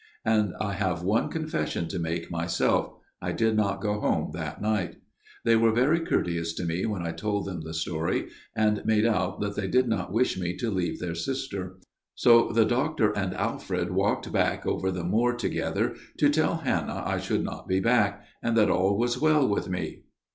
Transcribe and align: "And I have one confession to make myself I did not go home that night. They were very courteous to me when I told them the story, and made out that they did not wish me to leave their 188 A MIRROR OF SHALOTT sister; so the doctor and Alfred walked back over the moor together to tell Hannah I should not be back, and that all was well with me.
"And 0.25 0.55
I 0.59 0.73
have 0.73 1.03
one 1.03 1.29
confession 1.29 1.87
to 1.89 1.99
make 1.99 2.31
myself 2.31 2.95
I 3.21 3.31
did 3.33 3.55
not 3.55 3.81
go 3.83 3.99
home 3.99 4.31
that 4.33 4.59
night. 4.59 4.95
They 5.45 5.55
were 5.55 5.71
very 5.71 5.99
courteous 5.99 6.53
to 6.55 6.65
me 6.65 6.87
when 6.87 7.05
I 7.05 7.11
told 7.11 7.45
them 7.45 7.61
the 7.61 7.75
story, 7.75 8.29
and 8.55 8.83
made 8.83 9.05
out 9.05 9.41
that 9.41 9.55
they 9.55 9.67
did 9.67 9.87
not 9.87 10.11
wish 10.11 10.39
me 10.39 10.57
to 10.57 10.71
leave 10.71 10.99
their 10.99 11.09
188 11.09 11.17
A 11.17 11.55
MIRROR 11.55 11.65
OF 11.67 11.75
SHALOTT 11.77 11.81
sister; 12.15 12.45
so 12.47 12.51
the 12.51 12.65
doctor 12.65 13.11
and 13.15 13.35
Alfred 13.35 13.91
walked 13.91 14.31
back 14.31 14.65
over 14.65 14.89
the 14.89 15.03
moor 15.03 15.35
together 15.35 15.95
to 16.17 16.29
tell 16.31 16.57
Hannah 16.57 17.03
I 17.05 17.19
should 17.19 17.43
not 17.43 17.67
be 17.67 17.79
back, 17.79 18.25
and 18.41 18.57
that 18.57 18.71
all 18.71 18.97
was 18.97 19.21
well 19.21 19.47
with 19.47 19.69
me. 19.69 20.01